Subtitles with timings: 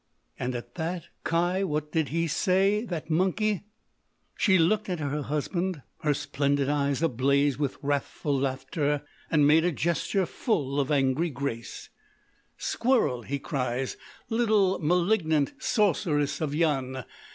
[0.39, 1.63] "And at that—kai!
[1.63, 3.65] What did he say—that monkey?"
[4.35, 9.71] She looked at her husband, her splendid eyes ablaze with wrathful laughter, and made a
[9.71, 11.89] gesture full of angry grace:
[12.57, 17.05] "'Squirrel!' he cries—'little malignant sorceress of Yian!